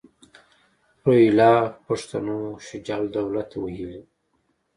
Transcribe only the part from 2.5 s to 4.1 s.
شجاع الدوله ته ویلي.